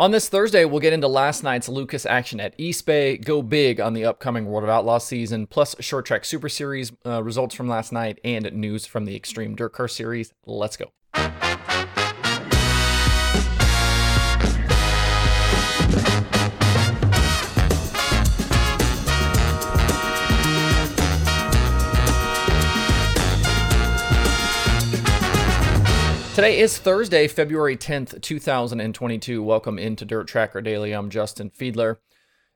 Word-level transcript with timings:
On 0.00 0.12
this 0.12 0.30
Thursday, 0.30 0.64
we'll 0.64 0.80
get 0.80 0.94
into 0.94 1.08
last 1.08 1.42
night's 1.42 1.68
Lucas 1.68 2.06
action 2.06 2.40
at 2.40 2.54
East 2.56 2.86
Bay, 2.86 3.18
go 3.18 3.42
big 3.42 3.82
on 3.82 3.92
the 3.92 4.06
upcoming 4.06 4.46
World 4.46 4.64
of 4.64 4.70
Outlaws 4.70 5.06
season, 5.06 5.46
plus 5.46 5.76
Short 5.78 6.06
Track 6.06 6.24
Super 6.24 6.48
Series 6.48 6.90
uh, 7.04 7.22
results 7.22 7.54
from 7.54 7.68
last 7.68 7.92
night 7.92 8.18
and 8.24 8.50
news 8.54 8.86
from 8.86 9.04
the 9.04 9.14
Extreme 9.14 9.56
Dirt 9.56 9.74
Car 9.74 9.88
Series. 9.88 10.32
Let's 10.46 10.78
go. 10.78 10.86
Today 26.32 26.60
is 26.60 26.78
Thursday, 26.78 27.26
February 27.26 27.76
10th, 27.76 28.22
2022. 28.22 29.42
Welcome 29.42 29.80
into 29.80 30.04
Dirt 30.04 30.28
Tracker 30.28 30.60
Daily. 30.60 30.92
I'm 30.92 31.10
Justin 31.10 31.50
Fiedler. 31.50 31.96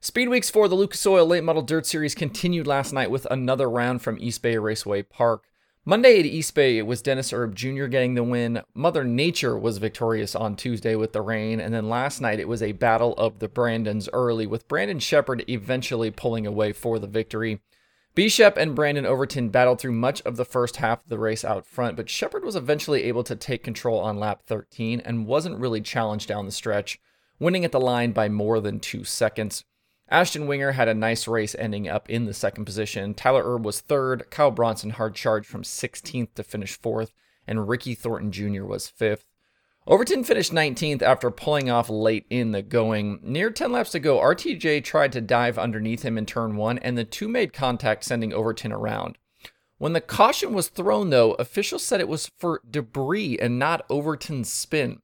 Speed 0.01 0.28
weeks 0.28 0.48
for 0.48 0.69
the 0.69 0.77
Lucas 0.77 1.05
Oil 1.05 1.27
Late 1.27 1.42
Model 1.42 1.60
Dirt 1.60 1.84
Series 1.84 2.15
continued 2.15 2.68
last 2.68 2.92
night 2.92 3.10
with 3.10 3.27
another 3.32 3.68
round 3.68 4.01
from 4.01 4.16
East 4.20 4.42
Bay 4.42 4.56
Raceway 4.59 5.02
Park. 5.02 5.48
Monday 5.84 6.20
at 6.20 6.24
East 6.24 6.55
Bay, 6.55 6.79
it 6.79 6.87
was 6.87 7.02
Dennis 7.02 7.32
Erb 7.32 7.56
Jr. 7.56 7.87
getting 7.87 8.15
the 8.15 8.23
win. 8.23 8.62
Mother 8.74 9.02
Nature 9.02 9.59
was 9.59 9.79
victorious 9.79 10.37
on 10.37 10.54
Tuesday 10.54 10.95
with 10.95 11.12
the 11.12 11.20
rain. 11.20 11.59
And 11.59 11.74
then 11.74 11.91
last 11.91 12.20
night, 12.20 12.38
it 12.38 12.48
was 12.48 12.62
a 12.62 12.73
battle 12.73 13.12
of 13.15 13.41
the 13.41 13.48
Brandons 13.48 14.09
early, 14.12 14.46
with 14.46 14.68
Brandon 14.68 15.01
Sheppard 15.01 15.45
eventually 15.48 16.12
pulling 16.12 16.46
away 16.46 16.73
for 16.73 17.01
the 17.01 17.09
victory. 17.09 17.60
Bishop 18.14 18.56
and 18.56 18.77
Brandon 18.77 19.04
Overton 19.04 19.48
battled 19.48 19.80
through 19.80 19.92
much 19.92 20.23
of 20.23 20.36
the 20.36 20.45
first 20.45 20.77
half 20.77 21.02
of 21.02 21.09
the 21.09 21.18
race 21.18 21.45
out 21.45 21.66
front, 21.66 21.96
but 21.96 22.09
Sheppard 22.09 22.45
was 22.45 22.54
eventually 22.54 23.02
able 23.04 23.24
to 23.24 23.34
take 23.34 23.64
control 23.64 23.98
on 23.98 24.20
lap 24.20 24.42
13 24.46 25.00
and 25.00 25.27
wasn't 25.27 25.59
really 25.59 25.80
challenged 25.80 26.28
down 26.28 26.46
the 26.46 26.52
stretch, 26.52 27.00
winning 27.40 27.64
at 27.64 27.73
the 27.73 27.80
line 27.80 28.12
by 28.12 28.28
more 28.28 28.60
than 28.60 28.78
two 28.78 29.02
seconds. 29.02 29.64
Ashton 30.09 30.46
Winger 30.46 30.73
had 30.73 30.87
a 30.87 30.95
nice 30.95 31.27
race 31.27 31.56
ending 31.59 31.88
up 31.88 32.09
in 32.09 32.26
the 32.26 32.34
second 32.34 32.66
position. 32.66 33.15
Tyler 33.15 33.43
Erb 33.43 33.65
was 33.65 33.80
third, 33.80 34.30
Kyle 34.30 34.52
Bronson 34.52 34.90
hard 34.90 35.16
charged 35.16 35.49
from 35.49 35.62
16th 35.62 36.34
to 36.34 36.45
finish 36.45 36.78
fourth, 36.78 37.12
and 37.49 37.68
Ricky 37.68 37.96
Thornton 37.96 38.30
Jr. 38.30 38.65
was 38.65 38.87
fifth. 38.87 39.26
Overton 39.87 40.24
finished 40.24 40.51
19th 40.51 41.02
after 41.02 41.30
pulling 41.30 41.68
off 41.68 41.90
late 41.90 42.24
in 42.30 42.52
the 42.52 42.63
going. 42.63 43.21
Near 43.23 43.51
10 43.51 43.71
laps 43.71 43.90
to 43.90 43.99
go, 43.99 44.18
RTJ 44.18 44.82
tried 44.82 45.13
to 45.13 45.21
dive 45.21 45.59
underneath 45.59 46.02
him 46.02 46.16
in 46.16 46.24
turn 46.24 46.57
one, 46.57 46.79
and 46.79 46.96
the 46.96 47.04
two 47.04 47.29
made 47.29 47.52
contact, 47.52 48.02
sending 48.05 48.32
Overton 48.32 48.73
around. 48.73 49.18
When 49.77 49.93
the 49.93 50.01
caution 50.01 50.55
was 50.55 50.68
thrown, 50.68 51.10
though, 51.10 51.32
officials 51.32 51.82
said 51.82 52.01
it 52.01 52.09
was 52.09 52.30
for 52.38 52.62
debris 52.68 53.38
and 53.38 53.59
not 53.59 53.85
Overton's 53.90 54.51
spin. 54.51 55.02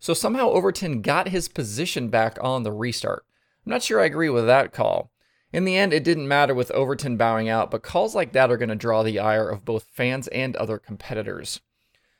So 0.00 0.12
somehow 0.12 0.50
Overton 0.50 1.02
got 1.02 1.28
his 1.28 1.48
position 1.48 2.08
back 2.08 2.36
on 2.40 2.64
the 2.64 2.72
restart. 2.72 3.24
I'm 3.64 3.70
not 3.70 3.84
sure 3.84 4.00
I 4.00 4.06
agree 4.06 4.28
with 4.28 4.46
that 4.46 4.72
call. 4.72 5.12
In 5.52 5.64
the 5.64 5.76
end, 5.76 5.92
it 5.92 6.02
didn't 6.02 6.26
matter 6.26 6.54
with 6.54 6.72
Overton 6.72 7.16
bowing 7.16 7.48
out, 7.48 7.70
but 7.70 7.84
calls 7.84 8.16
like 8.16 8.32
that 8.32 8.50
are 8.50 8.56
going 8.56 8.70
to 8.70 8.74
draw 8.74 9.04
the 9.04 9.20
ire 9.20 9.48
of 9.48 9.64
both 9.64 9.86
fans 9.92 10.26
and 10.28 10.56
other 10.56 10.78
competitors. 10.78 11.60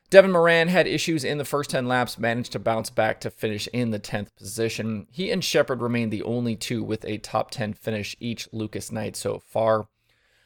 Devin 0.08 0.30
Moran 0.30 0.68
had 0.68 0.86
issues 0.86 1.24
in 1.24 1.38
the 1.38 1.44
first 1.44 1.70
10 1.70 1.88
laps, 1.88 2.18
managed 2.18 2.52
to 2.52 2.60
bounce 2.60 2.90
back 2.90 3.20
to 3.20 3.30
finish 3.30 3.66
in 3.72 3.90
the 3.90 3.98
10th 3.98 4.36
position. 4.36 5.08
He 5.10 5.32
and 5.32 5.42
Sheppard 5.42 5.82
remain 5.82 6.10
the 6.10 6.22
only 6.22 6.54
two 6.54 6.84
with 6.84 7.04
a 7.04 7.18
top 7.18 7.50
10 7.50 7.74
finish 7.74 8.16
each 8.20 8.48
Lucas 8.52 8.92
night 8.92 9.16
so 9.16 9.40
far. 9.40 9.88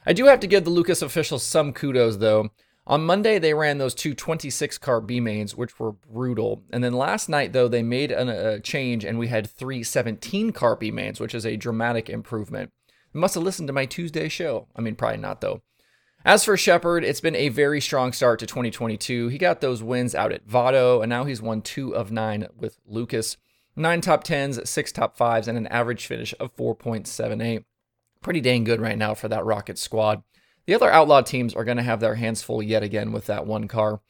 I 0.06 0.14
do 0.14 0.26
have 0.26 0.40
to 0.40 0.46
give 0.46 0.64
the 0.64 0.70
Lucas 0.70 1.02
officials 1.02 1.42
some 1.42 1.74
kudos 1.74 2.16
though. 2.16 2.50
On 2.86 3.04
Monday, 3.04 3.38
they 3.38 3.52
ran 3.54 3.76
those 3.78 3.94
two 3.94 4.14
26 4.14 4.78
car 4.78 5.00
B 5.00 5.20
mains, 5.20 5.54
which 5.54 5.78
were 5.78 5.92
brutal. 5.92 6.62
And 6.72 6.82
then 6.82 6.94
last 6.94 7.28
night, 7.28 7.52
though, 7.52 7.68
they 7.68 7.82
made 7.82 8.10
a 8.10 8.58
change 8.60 9.04
and 9.04 9.18
we 9.18 9.28
had 9.28 9.48
three 9.48 9.82
17 9.82 10.52
car 10.52 10.74
B 10.74 10.90
mains, 10.90 11.20
which 11.20 11.34
is 11.34 11.44
a 11.44 11.56
dramatic 11.56 12.08
improvement. 12.08 12.72
You 13.12 13.20
must 13.20 13.34
have 13.34 13.44
listened 13.44 13.68
to 13.68 13.74
my 13.74 13.84
Tuesday 13.84 14.28
show. 14.28 14.66
I 14.74 14.80
mean, 14.80 14.96
probably 14.96 15.18
not 15.18 15.42
though. 15.42 15.60
As 16.24 16.44
for 16.44 16.54
Sheppard, 16.54 17.02
it's 17.02 17.22
been 17.22 17.34
a 17.34 17.48
very 17.48 17.80
strong 17.80 18.12
start 18.12 18.40
to 18.40 18.46
2022. 18.46 19.28
He 19.28 19.38
got 19.38 19.62
those 19.62 19.82
wins 19.82 20.14
out 20.14 20.32
at 20.32 20.44
Vado, 20.46 21.00
and 21.00 21.08
now 21.08 21.24
he's 21.24 21.40
won 21.40 21.62
two 21.62 21.96
of 21.96 22.12
nine 22.12 22.46
with 22.58 22.78
Lucas. 22.86 23.38
Nine 23.74 24.02
top 24.02 24.22
tens, 24.22 24.68
six 24.68 24.92
top 24.92 25.16
fives, 25.16 25.48
and 25.48 25.56
an 25.56 25.66
average 25.68 26.06
finish 26.06 26.34
of 26.38 26.54
4.78. 26.56 27.64
Pretty 28.20 28.40
dang 28.42 28.64
good 28.64 28.82
right 28.82 28.98
now 28.98 29.14
for 29.14 29.28
that 29.28 29.46
Rocket 29.46 29.78
squad. 29.78 30.22
The 30.66 30.74
other 30.74 30.92
Outlaw 30.92 31.22
teams 31.22 31.54
are 31.54 31.64
going 31.64 31.78
to 31.78 31.82
have 31.82 32.00
their 32.00 32.16
hands 32.16 32.42
full 32.42 32.62
yet 32.62 32.82
again 32.82 33.12
with 33.12 33.24
that 33.26 33.46
one 33.46 33.66
car. 33.66 34.02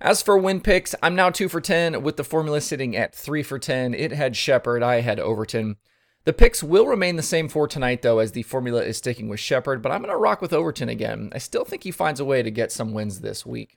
As 0.00 0.22
for 0.22 0.38
win 0.38 0.62
picks, 0.62 0.94
I'm 1.02 1.14
now 1.14 1.28
2 1.28 1.50
for 1.50 1.60
10 1.60 2.02
with 2.02 2.16
the 2.16 2.24
formula 2.24 2.62
sitting 2.62 2.96
at 2.96 3.14
3 3.14 3.42
for 3.42 3.58
10. 3.58 3.92
It 3.92 4.12
had 4.12 4.36
Sheppard, 4.36 4.82
I 4.82 5.02
had 5.02 5.20
Overton. 5.20 5.76
The 6.24 6.32
picks 6.32 6.62
will 6.62 6.86
remain 6.86 7.16
the 7.16 7.22
same 7.22 7.48
for 7.48 7.66
tonight, 7.66 8.02
though, 8.02 8.20
as 8.20 8.30
the 8.30 8.44
formula 8.44 8.84
is 8.84 8.96
sticking 8.96 9.28
with 9.28 9.40
Sheppard, 9.40 9.82
but 9.82 9.90
I'm 9.90 10.02
going 10.02 10.12
to 10.12 10.16
rock 10.16 10.40
with 10.40 10.52
Overton 10.52 10.88
again. 10.88 11.30
I 11.34 11.38
still 11.38 11.64
think 11.64 11.82
he 11.82 11.90
finds 11.90 12.20
a 12.20 12.24
way 12.24 12.44
to 12.44 12.50
get 12.50 12.70
some 12.70 12.92
wins 12.92 13.20
this 13.20 13.44
week. 13.44 13.76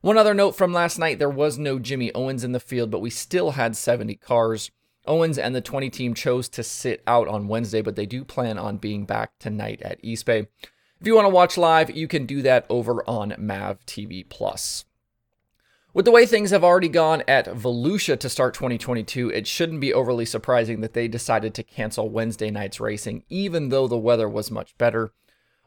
One 0.00 0.18
other 0.18 0.34
note 0.34 0.52
from 0.52 0.72
last 0.72 0.98
night 0.98 1.20
there 1.20 1.30
was 1.30 1.56
no 1.56 1.78
Jimmy 1.78 2.12
Owens 2.14 2.42
in 2.42 2.50
the 2.50 2.58
field, 2.58 2.90
but 2.90 3.00
we 3.00 3.10
still 3.10 3.52
had 3.52 3.76
70 3.76 4.16
cars. 4.16 4.72
Owens 5.06 5.38
and 5.38 5.54
the 5.54 5.60
20 5.60 5.88
team 5.90 6.14
chose 6.14 6.48
to 6.50 6.64
sit 6.64 7.00
out 7.06 7.28
on 7.28 7.46
Wednesday, 7.46 7.80
but 7.80 7.94
they 7.94 8.06
do 8.06 8.24
plan 8.24 8.58
on 8.58 8.78
being 8.78 9.06
back 9.06 9.38
tonight 9.38 9.80
at 9.82 9.98
East 10.02 10.26
Bay. 10.26 10.48
If 11.00 11.06
you 11.06 11.14
want 11.14 11.26
to 11.26 11.34
watch 11.34 11.56
live, 11.56 11.96
you 11.96 12.08
can 12.08 12.26
do 12.26 12.42
that 12.42 12.66
over 12.68 13.08
on 13.08 13.36
Mav 13.38 13.86
TV 13.86 14.28
Plus. 14.28 14.84
With 15.94 16.04
the 16.04 16.10
way 16.10 16.26
things 16.26 16.50
have 16.50 16.62
already 16.62 16.90
gone 16.90 17.22
at 17.26 17.46
Volusia 17.46 18.18
to 18.20 18.28
start 18.28 18.52
2022, 18.52 19.30
it 19.30 19.46
shouldn't 19.46 19.80
be 19.80 19.94
overly 19.94 20.26
surprising 20.26 20.82
that 20.82 20.92
they 20.92 21.08
decided 21.08 21.54
to 21.54 21.62
cancel 21.62 22.10
Wednesday 22.10 22.50
night's 22.50 22.78
racing, 22.78 23.24
even 23.30 23.70
though 23.70 23.88
the 23.88 23.96
weather 23.96 24.28
was 24.28 24.50
much 24.50 24.76
better. 24.76 25.12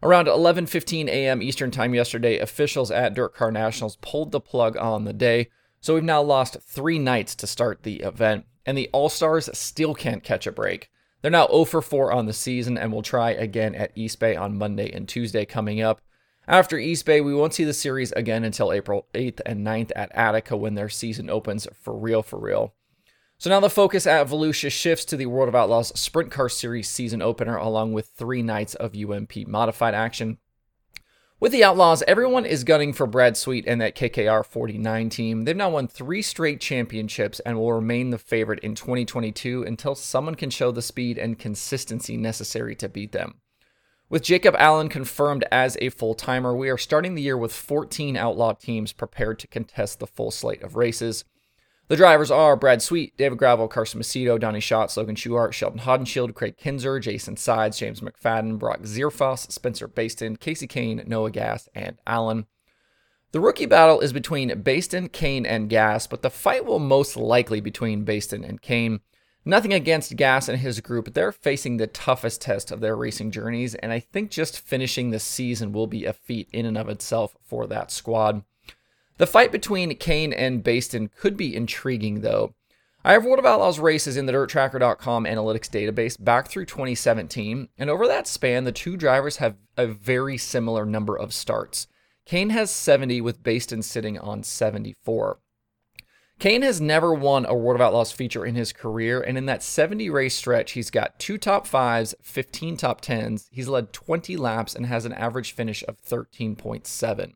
Around 0.04 0.28
11:15 0.28 1.08
a.m. 1.08 1.42
Eastern 1.42 1.72
Time 1.72 1.96
yesterday, 1.96 2.38
officials 2.38 2.92
at 2.92 3.16
Dirt 3.16 3.34
Car 3.34 3.52
Nationals 3.52 3.98
pulled 4.02 4.32
the 4.32 4.40
plug 4.40 4.78
on 4.78 5.06
the 5.06 5.14
day, 5.14 5.50
so 5.80 5.96
we've 5.96 6.04
now 6.04 6.22
lost 6.22 6.58
3 6.62 7.00
nights 7.00 7.34
to 7.36 7.48
start 7.48 7.82
the 7.82 8.02
event, 8.02 8.46
and 8.64 8.78
the 8.78 8.90
All-Stars 8.94 9.50
still 9.58 9.96
can't 9.96 10.24
catch 10.24 10.46
a 10.46 10.52
break. 10.52 10.92
They're 11.22 11.32
now 11.32 11.48
0 11.48 11.66
for 11.66 11.82
4 11.82 12.12
on 12.12 12.28
the 12.28 12.34
season 12.34 12.78
and 12.78 12.92
will 12.94 13.02
try 13.02 13.32
again 13.32 13.74
at 13.74 13.92
East 13.96 14.20
Bay 14.20 14.36
on 14.36 14.58
Monday 14.58 14.92
and 14.92 15.10
Tuesday 15.10 15.46
coming 15.46 15.82
up. 15.82 16.00
After 16.48 16.78
East 16.78 17.06
Bay, 17.06 17.22
we 17.22 17.36
won't 17.36 17.54
see 17.54 17.64
the 17.64 17.74
series 17.74 18.12
again 18.14 18.44
until 18.44 18.74
April 18.74 19.06
8th 19.14 19.42
and 19.46 19.66
9th 19.66 19.92
at 19.96 20.12
Attica 20.16 20.58
when 20.58 20.74
their 20.74 20.90
season 20.90 21.30
opens 21.30 21.68
for 21.74 21.96
real, 21.96 22.24
for 22.24 22.40
real. 22.40 22.74
So 23.38 23.50
now 23.50 23.60
the 23.60 23.70
focus 23.70 24.06
at 24.06 24.28
Volusia 24.28 24.72
shifts 24.72 25.06
to 25.06 25.18
the 25.18 25.28
World 25.28 25.50
of 25.50 25.56
Outlaws 25.56 25.98
Sprint 26.00 26.32
Car 26.32 26.50
Series 26.50 26.90
season 26.90 27.22
opener, 27.22 27.56
along 27.56 27.94
with 27.94 28.12
three 28.16 28.42
nights 28.42 28.76
of 28.76 28.96
UMP 28.96 29.48
modified 29.48 29.94
action. 29.94 30.38
With 31.40 31.52
the 31.52 31.64
Outlaws, 31.64 32.04
everyone 32.08 32.46
is 32.46 32.64
gunning 32.64 32.94
for 32.94 33.08
Brad 33.08 33.36
Sweet 33.36 33.66
and 33.68 33.82
that 33.82 33.96
KKR 33.96 34.46
49 34.46 35.10
team. 35.10 35.46
They've 35.46 35.56
now 35.56 35.72
won 35.72 35.88
three 35.88 36.22
straight 36.22 36.62
championships 36.62 37.40
and 37.40 37.58
will 37.58 37.74
remain 37.74 38.12
the 38.12 38.20
favorite 38.20 38.60
in 38.60 38.76
2022 38.76 39.64
until 39.64 39.96
someone 39.96 40.36
can 40.36 40.52
show 40.52 40.72
the 40.72 40.84
speed 40.84 41.18
and 41.18 41.40
consistency 41.40 42.18
necessary 42.18 42.76
to 42.76 42.88
beat 42.88 43.12
them. 43.12 43.42
With 44.12 44.24
Jacob 44.24 44.58
Allen 44.60 44.90
confirmed 44.90 45.46
as 45.54 45.78
a 45.80 45.88
full 45.88 46.16
timer, 46.16 46.54
we 46.54 46.70
are 46.70 46.78
starting 46.78 47.16
the 47.16 47.22
year 47.22 47.38
with 47.38 47.54
14 47.54 48.18
outlaw 48.18 48.52
teams 48.52 48.92
prepared 48.92 49.40
to 49.40 49.48
contest 49.48 50.00
the 50.00 50.06
full 50.06 50.32
slate 50.32 50.62
of 50.64 50.76
races. 50.76 51.24
The 51.88 51.96
drivers 51.96 52.30
are 52.30 52.58
Brad 52.58 52.82
Sweet, 52.82 53.16
David 53.16 53.38
Gravel, 53.38 53.70
Carson 53.70 54.02
Macedo, 54.02 54.38
Donny 54.38 54.60
Schatz, 54.60 54.98
Logan 54.98 55.16
Schuchart, 55.16 55.54
Sheldon 55.54 55.80
Haudenschild, 55.80 56.34
Kraig 56.34 56.58
Kinser, 56.58 57.02
Jason 57.02 57.38
Sides, 57.38 57.78
James 57.80 58.02
McFadden, 58.02 58.60
Brock 58.60 58.82
Zearfoss, 58.82 59.50
Spencer 59.50 59.88
Bayston, 59.88 60.38
Kasey 60.38 60.68
Kahne, 60.68 61.08
Noah 61.08 61.32
Gass, 61.32 61.70
and 61.74 61.98
Allen. 62.06 62.48
The 63.32 63.40
rookie 63.40 63.66
battle 63.66 64.02
is 64.02 64.12
between 64.12 64.50
Bayston, 64.62 65.08
Kahne, 65.08 65.46
and 65.48 65.70
Gass, 65.70 66.06
but 66.06 66.22
the 66.22 66.30
fight 66.30 66.66
will 66.66 66.80
most 66.80 67.16
likely 67.16 67.62
be 67.62 67.70
between 67.70 68.04
Bayston 68.04 68.44
and 68.44 68.62
Kahne. 68.62 69.00
Nothing 69.44 69.74
against 69.74 70.16
Gass 70.16 70.48
and 70.48 70.60
his 70.60 70.82
group, 70.82 71.14
they're 71.14 71.32
facing 71.32 71.78
the 71.78 71.88
toughest 71.88 72.42
test 72.42 72.72
of 72.72 72.80
their 72.80 72.96
racing 72.96 73.32
journeys, 73.32 73.74
and 73.76 73.92
I 73.92 74.00
think 74.00 74.30
just 74.30 74.60
finishing 74.60 75.10
the 75.10 75.20
season 75.20 75.72
will 75.72 75.88
be 75.88 76.06
a 76.06 76.14
feat 76.14 76.48
in 76.52 76.68
and 76.68 76.78
of 76.78 76.90
itself 76.90 77.36
for 77.42 77.66
that 77.68 77.90
squad. 77.90 78.44
The 79.18 79.26
fight 79.26 79.52
between 79.52 79.98
Kahne 79.98 80.34
and 80.36 80.64
Bayston 80.64 81.10
could 81.16 81.38
be 81.38 81.56
intriguing, 81.56 82.22
though. 82.22 82.54
I 83.04 83.14
have 83.14 83.26
World 83.26 83.40
of 83.40 83.46
Outlaws 83.48 83.80
races 83.80 84.16
in 84.16 84.28
the 84.28 84.34
DirtTracker.com 84.34 85.26
analytics 85.26 85.70
database 85.70 86.24
back 86.24 86.48
through 86.48 86.66
2017, 86.66 87.70
and 87.80 87.90
over 87.90 88.08
that 88.08 88.28
span, 88.28 88.64
the 88.64 88.72
two 88.72 88.96
drivers 88.96 89.38
have 89.38 89.56
a 89.76 89.88
very 89.88 90.38
similar 90.38 90.86
number 90.86 91.18
of 91.18 91.34
starts. 91.34 91.88
Kahne 92.28 92.52
has 92.52 92.70
70, 92.70 93.20
with 93.22 93.42
Bayston 93.42 93.84
sitting 93.84 94.20
on 94.20 94.44
74. 94.44 95.40
Kahne 96.42 96.64
has 96.64 96.82
never 96.82 97.14
won 97.14 97.46
a 97.46 97.54
World 97.54 97.80
of 97.80 97.86
Outlaws 97.86 98.12
feature 98.12 98.44
in 98.44 98.56
his 98.56 98.74
career, 98.74 99.22
and 99.22 99.38
in 99.38 99.46
that 99.46 99.62
70 99.62 100.10
race 100.10 100.34
stretch, 100.34 100.72
he's 100.72 100.90
got 100.90 101.20
two 101.20 101.38
top 101.38 101.68
fives, 101.68 102.16
15 102.24 102.78
top 102.78 103.00
tens. 103.00 103.48
He's 103.52 103.68
led 103.68 103.94
20 103.94 104.36
laps 104.38 104.74
and 104.74 104.88
has 104.88 105.06
an 105.06 105.14
average 105.14 105.52
finish 105.52 105.84
of 105.88 106.02
13.7. 106.02 107.34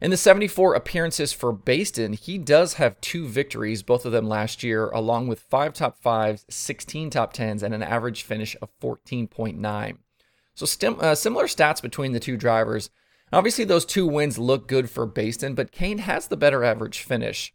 In 0.00 0.10
the 0.10 0.16
74 0.16 0.74
appearances 0.74 1.34
for 1.34 1.52
Bayston, 1.52 2.14
he 2.14 2.38
does 2.38 2.74
have 2.74 2.98
two 3.02 3.28
victories, 3.28 3.82
both 3.82 4.06
of 4.06 4.12
them 4.12 4.26
last 4.26 4.62
year, 4.62 4.88
along 4.88 5.26
with 5.26 5.40
five 5.40 5.74
top 5.74 5.98
fives, 6.00 6.46
16 6.48 7.10
top 7.10 7.34
tens, 7.34 7.62
and 7.62 7.74
an 7.74 7.82
average 7.82 8.22
finish 8.22 8.56
of 8.62 8.70
14.9. 8.80 9.98
So 10.54 10.64
stim- 10.64 10.96
uh, 10.98 11.14
similar 11.14 11.44
stats 11.44 11.82
between 11.82 12.12
the 12.12 12.20
two 12.20 12.38
drivers. 12.38 12.88
Obviously, 13.34 13.66
those 13.66 13.84
two 13.84 14.06
wins 14.06 14.38
look 14.38 14.66
good 14.66 14.88
for 14.88 15.06
Bayston, 15.06 15.54
but 15.54 15.72
Kahne 15.72 15.98
has 15.98 16.28
the 16.28 16.38
better 16.38 16.64
average 16.64 17.00
finish. 17.00 17.52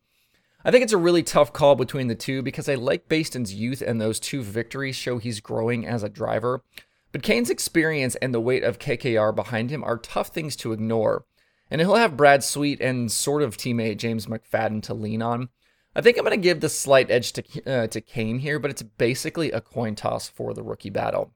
I 0.65 0.71
think 0.71 0.83
it's 0.83 0.94
a 0.94 0.97
really 0.97 1.23
tough 1.23 1.53
call 1.53 1.75
between 1.75 2.07
the 2.07 2.15
two 2.15 2.41
because 2.41 2.67
I 2.67 2.75
like 2.75 3.07
Bayston's 3.07 3.53
youth 3.53 3.81
and 3.81 4.00
those 4.00 4.19
two 4.19 4.44
victories 4.44 4.95
show 4.95 5.17
he's 5.17 5.39
growing 5.39 5.85
as 5.85 6.03
a 6.03 6.09
driver. 6.09 6.63
But 7.11 7.23
Kahne's 7.23 7.50
experience 7.50 8.15
and 8.15 8.33
the 8.33 8.41
weight 8.41 8.63
of 8.63 8.79
KKR 8.79 9.35
behind 9.35 9.69
him 9.71 9.83
are 9.83 9.97
tough 9.97 10.27
things 10.27 10.56
to 10.57 10.73
ignore 10.73 11.25
and 11.71 11.81
he'll 11.81 11.95
have 11.95 12.17
Brad 12.17 12.44
Sweet 12.44 12.81
and 12.81 13.11
sort 13.11 13.41
of 13.41 13.57
teammate 13.57 13.97
James 13.97 14.25
McFadden 14.25 14.81
to 14.83 14.94
lean 14.94 15.21
on. 15.21 15.50
I 15.95 16.01
think 16.01 16.17
I'm 16.17 16.23
going 16.23 16.38
to 16.38 16.41
give 16.41 16.61
the 16.61 16.69
slight 16.69 17.11
edge 17.11 17.33
to 17.33 17.44
uh, 17.65 17.88
to 17.88 18.01
Kahne 18.01 18.39
here, 18.39 18.59
but 18.59 18.71
it's 18.71 18.83
basically 18.83 19.51
a 19.51 19.61
coin 19.61 19.95
toss 19.95 20.27
for 20.27 20.53
the 20.53 20.63
rookie 20.63 20.89
battle. 20.89 21.33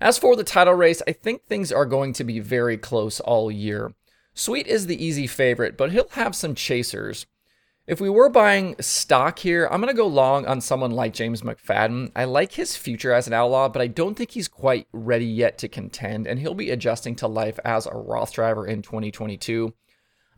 As 0.00 0.18
for 0.18 0.34
the 0.34 0.44
title 0.44 0.74
race, 0.74 1.02
I 1.06 1.12
think 1.12 1.44
things 1.44 1.70
are 1.70 1.84
going 1.84 2.12
to 2.14 2.24
be 2.24 2.40
very 2.40 2.78
close 2.78 3.20
all 3.20 3.50
year. 3.50 3.92
Sweet 4.34 4.66
is 4.66 4.86
the 4.86 5.04
easy 5.04 5.26
favorite, 5.26 5.76
but 5.76 5.92
he'll 5.92 6.08
have 6.10 6.34
some 6.34 6.54
chasers. 6.54 7.26
If 7.90 8.00
we 8.00 8.08
were 8.08 8.28
buying 8.28 8.76
stock 8.78 9.40
here, 9.40 9.66
I'm 9.66 9.80
going 9.80 9.92
to 9.92 10.00
go 10.00 10.06
long 10.06 10.46
on 10.46 10.60
someone 10.60 10.92
like 10.92 11.12
James 11.12 11.42
McFadden. 11.42 12.12
I 12.14 12.22
like 12.22 12.52
his 12.52 12.76
future 12.76 13.12
as 13.12 13.26
an 13.26 13.32
outlaw, 13.32 13.68
but 13.68 13.82
I 13.82 13.88
don't 13.88 14.14
think 14.14 14.30
he's 14.30 14.46
quite 14.46 14.86
ready 14.92 15.26
yet 15.26 15.58
to 15.58 15.68
contend, 15.68 16.28
and 16.28 16.38
he'll 16.38 16.54
be 16.54 16.70
adjusting 16.70 17.16
to 17.16 17.26
life 17.26 17.58
as 17.64 17.86
a 17.86 17.96
Roth 17.96 18.32
driver 18.32 18.64
in 18.64 18.82
2022. 18.82 19.74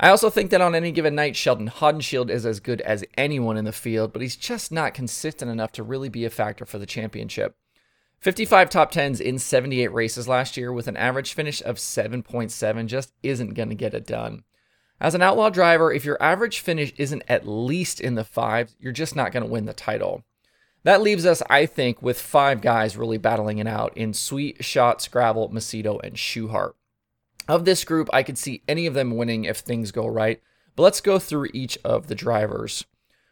I 0.00 0.08
also 0.08 0.30
think 0.30 0.50
that 0.50 0.62
on 0.62 0.74
any 0.74 0.92
given 0.92 1.14
night, 1.14 1.36
Sheldon 1.36 1.68
Haudenschild 1.68 2.30
is 2.30 2.46
as 2.46 2.58
good 2.58 2.80
as 2.80 3.04
anyone 3.18 3.58
in 3.58 3.66
the 3.66 3.70
field, 3.72 4.14
but 4.14 4.22
he's 4.22 4.36
just 4.36 4.72
not 4.72 4.94
consistent 4.94 5.50
enough 5.50 5.72
to 5.72 5.82
really 5.82 6.08
be 6.08 6.24
a 6.24 6.30
factor 6.30 6.64
for 6.64 6.78
the 6.78 6.86
championship. 6.86 7.54
55 8.20 8.70
top 8.70 8.90
10s 8.90 9.20
in 9.20 9.38
78 9.38 9.92
races 9.92 10.26
last 10.26 10.56
year 10.56 10.72
with 10.72 10.88
an 10.88 10.96
average 10.96 11.34
finish 11.34 11.60
of 11.60 11.76
7.7 11.76 12.86
just 12.86 13.12
isn't 13.22 13.52
going 13.52 13.68
to 13.68 13.74
get 13.74 13.92
it 13.92 14.06
done. 14.06 14.44
As 15.02 15.16
an 15.16 15.22
outlaw 15.22 15.50
driver, 15.50 15.92
if 15.92 16.04
your 16.04 16.16
average 16.22 16.60
finish 16.60 16.92
isn't 16.96 17.24
at 17.26 17.44
least 17.44 18.00
in 18.00 18.14
the 18.14 18.22
fives, 18.22 18.76
you're 18.78 18.92
just 18.92 19.16
not 19.16 19.32
going 19.32 19.42
to 19.42 19.50
win 19.50 19.64
the 19.64 19.72
title. 19.72 20.22
That 20.84 21.02
leaves 21.02 21.26
us, 21.26 21.42
I 21.50 21.66
think, 21.66 22.00
with 22.00 22.20
five 22.20 22.60
guys 22.60 22.96
really 22.96 23.18
battling 23.18 23.58
it 23.58 23.66
out 23.66 23.96
in 23.96 24.14
Sweet, 24.14 24.64
Schatz, 24.64 25.08
Gravel, 25.08 25.48
Macedo, 25.48 25.98
and 26.04 26.14
Schuchart. 26.14 26.74
Of 27.48 27.64
this 27.64 27.82
group, 27.82 28.10
I 28.12 28.22
could 28.22 28.38
see 28.38 28.62
any 28.68 28.86
of 28.86 28.94
them 28.94 29.16
winning 29.16 29.44
if 29.44 29.56
things 29.56 29.90
go 29.90 30.06
right, 30.06 30.40
but 30.76 30.84
let's 30.84 31.00
go 31.00 31.18
through 31.18 31.48
each 31.52 31.76
of 31.84 32.06
the 32.06 32.14
drivers. 32.14 32.84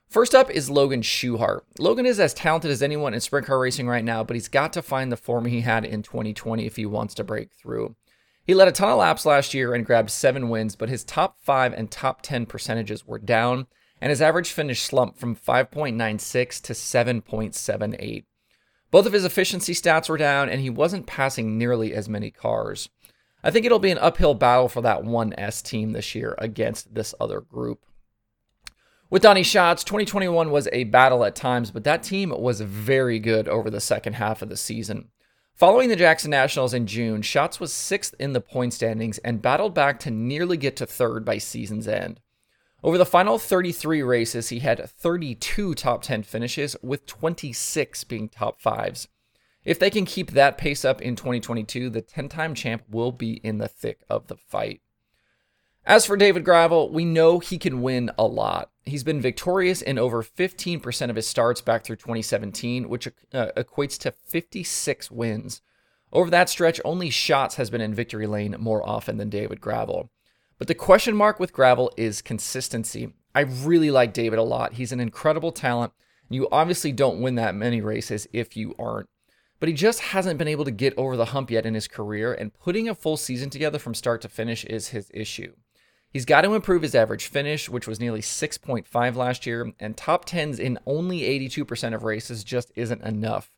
First 0.09 0.35
up 0.35 0.51
is 0.51 0.71
Logan 0.71 1.03
Schuchart. 1.03 1.61
Logan 1.79 2.05
is 2.05 2.19
as 2.19 2.35
talented 2.35 2.73
as 2.73 2.83
anyone 2.83 3.15
in 3.15 3.21
sprint 3.21 3.47
car 3.47 3.61
racing 3.61 3.87
right 3.87 4.05
now, 4.05 4.25
but 4.25 4.35
he's 4.35 4.49
got 4.49 4.73
to 4.73 4.83
find 4.83 5.13
the 5.13 5.17
form 5.17 5.45
he 5.45 5.61
had 5.61 5.85
in 5.85 6.03
2020 6.03 6.67
if 6.67 6.75
he 6.75 6.85
wants 6.85 7.15
to 7.15 7.23
break 7.23 7.53
through. 7.53 7.95
He 8.47 8.55
led 8.55 8.69
a 8.69 8.73
ton 8.73 8.89
of 8.89 8.99
laps 8.99 9.27
last 9.27 9.55
year 9.55 9.75
and 9.75 9.87
grabbed 9.87 10.11
seven 10.11 10.49
wins, 10.49 10.77
but 10.77 10.89
his 10.89 11.05
top 11.05 11.37
five 11.41 11.73
and 11.73 11.91
top 11.91 12.23
10 12.23 12.47
percentages 12.47 13.07
were 13.07 13.19
down, 13.19 13.67
and 14.01 14.11
his 14.11 14.23
average 14.23 14.51
finish 14.51 14.83
slumped 14.83 15.19
from 15.19 15.37
5.96 15.37 16.61
to 16.63 16.73
7.78. 16.73 18.25
Both 18.91 19.07
of 19.07 19.13
his 19.13 19.25
efficiency 19.25 19.73
stats 19.73 20.09
were 20.09 20.17
down, 20.17 20.49
and 20.49 20.61
he 20.61 20.71
wasn't 20.71 21.07
passing 21.07 21.57
nearly 21.57 21.95
as 21.95 22.09
many 22.09 22.31
cars. 22.31 22.89
I 23.43 23.51
think 23.51 23.65
it'll 23.65 23.79
be 23.79 23.91
an 23.91 23.99
uphill 23.99 24.35
battle 24.35 24.69
for 24.69 24.83
that 24.83 25.03
1S 25.03 25.63
team 25.63 25.93
this 25.93 26.15
year 26.15 26.35
against 26.39 26.95
this 26.95 27.15
other 27.21 27.41
group. 27.41 27.85
With 29.09 29.23
Donny 29.23 29.43
Schatz, 29.43 29.83
2021 29.85 30.51
was 30.51 30.69
a 30.73 30.85
battle 30.85 31.25
at 31.25 31.35
times, 31.35 31.71
but 31.71 31.85
that 31.85 32.03
team 32.03 32.31
was 32.31 32.61
very 32.61 33.19
good 33.19 33.49
over 33.49 33.71
the 33.71 33.81
second 33.81 34.15
half 34.15 34.43
of 34.43 34.49
the 34.49 34.57
season. 34.57 35.09
Following 35.61 35.91
the 35.91 35.97
Jackson 35.97 36.31
Nationals 36.31 36.73
in 36.73 36.87
June, 36.87 37.21
Schatz 37.21 37.61
was 37.61 37.71
sixth 37.71 38.15
in 38.19 38.33
the 38.33 38.41
point 38.41 38.73
standings 38.73 39.19
and 39.19 39.43
battled 39.43 39.75
back 39.75 40.01
to 40.01 40.11
nearly 40.11 40.57
get 40.57 40.75
to 40.77 40.87
third 40.87 41.23
by 41.23 41.37
season's 41.37 41.87
end. 41.87 42.19
Over 42.83 42.97
the 42.97 43.05
final 43.05 43.39
33 43.39 44.03
races, 44.03 44.49
he 44.49 44.61
had 44.61 44.89
32 44.89 45.75
top 45.75 46.01
10 46.01 46.23
finishes, 46.23 46.77
with 46.83 47.05
26 47.05 48.05
being 48.05 48.31
top 48.31 48.59
fives. 48.59 49.07
If 49.63 49.79
they 49.79 49.91
can 49.91 50.07
keep 50.07 50.31
that 50.31 50.57
pace 50.57 50.83
up 50.83 51.03
in 51.03 51.15
2022, 51.15 51.91
the 51.91 52.01
10 52.01 52.31
time 52.31 52.55
champ 52.55 52.85
will 52.89 53.13
be 53.13 53.35
in 53.35 53.59
the 53.59 53.69
thick 53.69 54.01
of 54.09 54.29
the 54.29 54.37
fight. 54.39 54.81
As 55.91 56.07
for 56.07 56.17
David 56.17 56.45
Gravel, 56.45 56.89
we 56.89 57.05
know 57.05 57.41
he 57.41 57.59
can 57.59 57.83
win 57.83 58.13
a 58.17 58.25
lot. 58.25 58.71
He's 58.85 59.03
been 59.03 59.21
victorious 59.21 59.83
in 59.83 59.99
over 59.99 60.23
15% 60.23 61.11
of 61.11 61.17
his 61.17 61.27
starts 61.27 61.61
back 61.61 61.83
through 61.83 61.97
2017, 61.97 62.89
which 62.89 63.09
uh, 63.09 63.49
equates 63.57 63.99
to 63.99 64.13
56 64.13 65.11
wins. 65.11 65.63
Over 66.13 66.31
that 66.31 66.49
stretch, 66.49 66.81
only 66.85 67.11
Schatz 67.11 67.57
has 67.57 67.71
been 67.71 67.81
in 67.81 67.93
victory 67.93 68.29
lane 68.29 68.55
more 68.61 68.89
often 68.89 69.17
than 69.17 69.31
David 69.31 69.61
Gravel. 69.61 70.13
But 70.59 70.69
the 70.69 70.77
question 70.77 71.17
mark 71.17 71.41
with 71.41 71.53
Gravel 71.53 71.93
is 71.97 72.23
consistency. 72.23 73.13
I 73.35 73.41
really 73.41 73.91
like 73.91 74.13
David 74.13 74.39
a 74.39 74.45
lot. 74.45 74.75
He's 74.75 74.93
an 74.93 75.01
incredible 75.01 75.51
talent. 75.51 75.93
You 76.29 76.47
obviously 76.53 76.93
don't 76.93 77.21
win 77.21 77.35
that 77.35 77.57
many 77.57 77.81
races 77.81 78.29
if 78.33 78.57
you 78.57 78.77
aren't. 78.79 79.09
But 79.59 79.69
he 79.69 79.75
just 79.75 79.99
hasn't 79.99 80.39
been 80.39 80.47
able 80.47 80.67
to 80.67 80.71
get 80.71 80.97
over 80.97 81.17
the 81.17 81.25
hump 81.25 81.51
yet 81.51 81.67
in 81.67 81.75
his 81.75 81.89
career, 81.89 82.33
and 82.33 82.55
putting 82.55 82.89
a 82.89 82.95
full 82.95 83.17
season 83.17 83.51
together 83.51 83.81
from 83.81 83.95
start 83.95 84.21
to 84.21 84.29
finish 84.29 84.65
is 84.65 84.91
his 84.91 85.11
issue. 85.13 85.53
He's 86.11 86.25
got 86.25 86.43
to 86.43 86.55
improve 86.55 86.83
his 86.83 86.95
average 86.95 87.27
finish, 87.27 87.69
which 87.69 87.87
was 87.87 88.01
nearly 88.01 88.21
6.5 88.21 89.15
last 89.15 89.47
year, 89.47 89.73
and 89.79 89.97
top 89.97 90.25
10s 90.25 90.59
in 90.59 90.79
only 90.85 91.21
82% 91.21 91.95
of 91.95 92.03
races 92.03 92.43
just 92.43 92.73
isn't 92.75 93.03
enough. 93.03 93.53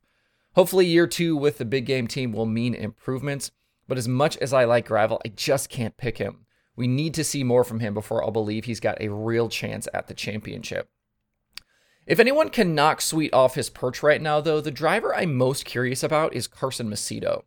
Hopefully, 0.54 0.84
year 0.84 1.06
two 1.06 1.34
with 1.34 1.56
the 1.56 1.64
big 1.64 1.86
game 1.86 2.06
team 2.06 2.32
will 2.32 2.44
mean 2.44 2.74
improvements, 2.74 3.52
but 3.88 3.96
as 3.96 4.06
much 4.06 4.36
as 4.36 4.52
I 4.52 4.64
like 4.64 4.86
Gravel, 4.86 5.20
I 5.24 5.30
just 5.30 5.70
can't 5.70 5.96
pick 5.96 6.18
him. 6.18 6.44
We 6.76 6.86
need 6.86 7.14
to 7.14 7.24
see 7.24 7.42
more 7.42 7.64
from 7.64 7.80
him 7.80 7.94
before 7.94 8.22
I'll 8.22 8.30
believe 8.30 8.66
he's 8.66 8.80
got 8.80 9.00
a 9.00 9.08
real 9.08 9.48
chance 9.48 9.88
at 9.94 10.08
the 10.08 10.14
championship. 10.14 10.90
If 12.06 12.18
anyone 12.18 12.50
can 12.50 12.74
knock 12.74 13.00
Sweet 13.00 13.32
off 13.32 13.54
his 13.54 13.70
perch 13.70 14.02
right 14.02 14.20
now, 14.20 14.40
though, 14.42 14.60
the 14.60 14.70
driver 14.70 15.14
I'm 15.14 15.36
most 15.36 15.64
curious 15.64 16.02
about 16.02 16.34
is 16.34 16.46
Carson 16.46 16.90
Macedo. 16.90 17.44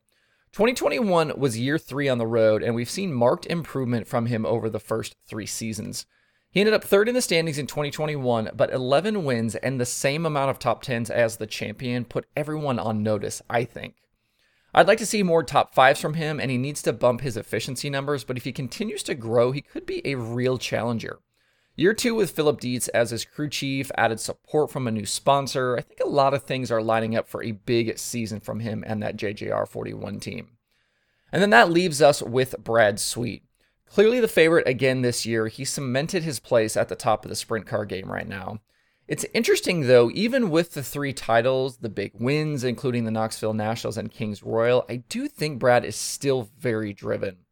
2021 0.56 1.34
was 1.36 1.60
year 1.60 1.78
three 1.78 2.08
on 2.08 2.18
the 2.18 2.26
road, 2.26 2.64
and 2.64 2.74
we've 2.74 2.90
seen 2.90 3.12
marked 3.12 3.46
improvement 3.48 4.08
from 4.08 4.28
him 4.28 4.46
over 4.46 4.70
the 4.70 4.80
first 4.80 5.18
three 5.28 5.46
seasons. 5.46 6.06
He 6.50 6.62
ended 6.62 6.74
up 6.74 6.82
third 6.82 7.10
in 7.10 7.14
the 7.14 7.22
standings 7.22 7.58
in 7.58 7.68
2021, 7.68 8.52
but 8.56 8.72
11 8.72 9.26
wins 9.26 9.56
and 9.56 9.82
the 9.82 9.86
same 9.86 10.26
amount 10.26 10.52
of 10.52 10.58
top 10.58 10.82
10s 10.82 11.10
as 11.10 11.36
the 11.36 11.46
champion 11.46 12.06
put 12.06 12.28
everyone 12.38 12.80
on 12.80 13.04
notice, 13.04 13.42
I 13.50 13.66
think. 13.66 13.96
I'd 14.74 14.88
like 14.88 15.00
to 15.00 15.06
see 15.06 15.24
more 15.24 15.44
top 15.44 15.76
fives 15.76 16.00
from 16.00 16.14
him, 16.14 16.40
and 16.40 16.50
he 16.50 16.58
needs 16.58 16.82
to 16.84 16.94
bump 16.94 17.20
his 17.20 17.36
efficiency 17.36 17.90
numbers, 17.90 18.24
but 18.24 18.38
if 18.38 18.46
he 18.46 18.54
continues 18.54 19.04
to 19.04 19.14
grow, 19.14 19.52
he 19.52 19.60
could 19.60 19.86
be 19.86 20.02
a 20.08 20.16
real 20.16 20.58
challenger. 20.58 21.20
Year 21.78 21.94
two 21.94 22.16
with 22.16 22.32
Philip 22.32 22.62
Dietz 22.62 22.88
as 22.90 23.10
his 23.10 23.26
crew 23.26 23.50
chief, 23.50 23.92
added 23.98 24.22
support 24.22 24.72
from 24.72 24.88
a 24.88 24.92
new 24.92 25.06
sponsor. 25.06 25.76
I 25.78 25.82
think 25.82 26.00
a 26.00 26.08
lot 26.08 26.34
of 26.34 26.44
things 26.44 26.72
are 26.72 26.82
lining 26.82 27.18
up 27.18 27.28
for 27.28 27.44
a 27.44 27.52
big 27.52 27.98
season 27.98 28.40
from 28.40 28.62
him 28.62 28.84
and 28.88 29.04
that 29.04 29.18
JJR 29.18 29.68
41 29.68 30.22
team. 30.22 30.52
And 31.34 31.42
then 31.42 31.50
that 31.50 31.72
leaves 31.72 32.02
us 32.02 32.22
with 32.22 32.56
Brad 32.64 32.98
Sweet. 32.98 33.44
Clearly 33.90 34.22
the 34.22 34.30
favorite 34.30 34.68
again 34.68 35.02
this 35.02 35.26
year, 35.26 35.48
he 35.48 35.66
cemented 35.66 36.24
his 36.24 36.40
place 36.40 36.78
at 36.78 36.88
the 36.88 36.96
top 36.96 37.26
of 37.26 37.30
the 37.30 37.36
sprint 37.36 37.66
car 37.66 37.84
game 37.84 38.10
right 38.10 38.28
now. 38.28 38.60
It's 39.08 39.26
interesting 39.34 39.82
though, 39.82 40.10
even 40.12 40.50
with 40.50 40.74
the 40.74 40.82
three 40.82 41.12
titles, 41.12 41.78
the 41.78 41.90
big 41.90 42.14
wins, 42.16 42.64
including 42.64 43.04
the 43.04 43.12
Knoxville 43.12 43.54
Nationals 43.54 43.98
and 43.98 44.10
Kings 44.10 44.42
Royal, 44.42 44.86
I 44.90 45.04
do 45.10 45.28
think 45.28 45.60
Brad 45.60 45.84
is 45.84 45.98
still 45.98 46.50
very 46.58 46.94
driven. 46.94 47.45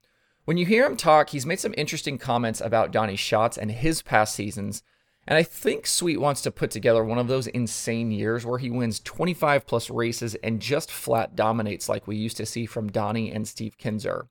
When 0.45 0.57
you 0.57 0.65
hear 0.65 0.85
him 0.85 0.97
talk, 0.97 1.29
he's 1.29 1.45
made 1.45 1.61
some 1.61 1.73
interesting 1.77 2.17
comments 2.17 2.59
about 2.59 2.91
Donny 2.91 3.15
Schatz 3.15 3.57
and 3.57 3.71
his 3.71 4.01
past 4.01 4.35
seasons. 4.35 4.83
And 5.25 5.37
I 5.37 5.43
think 5.43 5.87
Sweet 5.87 6.19
wants 6.19 6.41
to 6.41 6.51
put 6.51 6.69
together 6.69 7.01
one 7.01 7.17
of 7.17 7.29
those 7.29 7.47
insane 7.47 8.11
years 8.11 8.45
where 8.45 8.59
he 8.59 8.69
wins 8.69 8.99
25 8.99 9.65
plus 9.65 9.89
races 9.89 10.35
and 10.35 10.59
just 10.59 10.91
flat 10.91 11.37
dominates 11.37 11.87
like 11.87 12.07
we 12.07 12.17
used 12.17 12.35
to 12.37 12.45
see 12.45 12.65
from 12.65 12.91
Donnie 12.91 13.31
and 13.31 13.47
Steve 13.47 13.77
Kinser. 13.77 14.27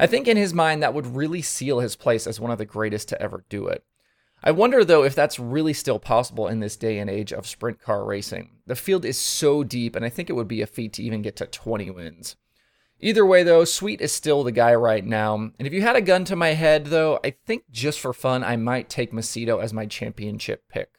I 0.00 0.08
think 0.08 0.26
in 0.26 0.36
his 0.36 0.52
mind 0.52 0.82
that 0.82 0.94
would 0.94 1.14
really 1.14 1.42
seal 1.42 1.78
his 1.78 1.94
place 1.94 2.26
as 2.26 2.40
one 2.40 2.50
of 2.50 2.58
the 2.58 2.64
greatest 2.64 3.08
to 3.10 3.22
ever 3.22 3.44
do 3.48 3.68
it. 3.68 3.84
I 4.42 4.50
wonder 4.50 4.84
though 4.84 5.04
if 5.04 5.14
that's 5.14 5.38
really 5.38 5.72
still 5.72 6.00
possible 6.00 6.48
in 6.48 6.58
this 6.58 6.76
day 6.76 6.98
and 6.98 7.08
age 7.08 7.32
of 7.32 7.46
sprint 7.46 7.80
car 7.80 8.04
racing. 8.04 8.50
The 8.66 8.74
field 8.74 9.04
is 9.04 9.16
so 9.16 9.62
deep, 9.62 9.94
and 9.94 10.04
I 10.04 10.08
think 10.08 10.28
it 10.28 10.34
would 10.34 10.48
be 10.48 10.60
a 10.60 10.66
feat 10.66 10.92
to 10.94 11.04
even 11.04 11.22
get 11.22 11.36
to 11.36 11.46
20 11.46 11.90
wins. 11.92 12.34
Either 13.00 13.26
way, 13.26 13.42
though, 13.42 13.64
Sweet 13.64 14.00
is 14.00 14.12
still 14.12 14.42
the 14.42 14.52
guy 14.52 14.74
right 14.74 15.04
now. 15.04 15.34
And 15.34 15.66
if 15.66 15.72
you 15.72 15.82
had 15.82 15.96
a 15.96 16.00
gun 16.00 16.24
to 16.26 16.36
my 16.36 16.54
head, 16.54 16.86
though, 16.86 17.20
I 17.22 17.30
think 17.30 17.64
just 17.70 18.00
for 18.00 18.12
fun, 18.12 18.42
I 18.42 18.56
might 18.56 18.88
take 18.88 19.12
Macedo 19.12 19.62
as 19.62 19.72
my 19.72 19.86
championship 19.86 20.64
pick. 20.68 20.90